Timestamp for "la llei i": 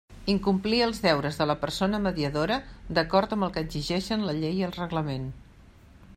4.31-4.69